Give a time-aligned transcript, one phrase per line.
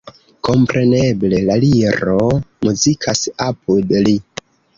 [0.47, 4.17] Kompreneble la Liro muzikas apud li.